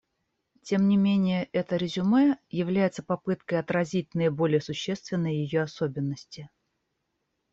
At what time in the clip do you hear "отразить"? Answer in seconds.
3.59-4.15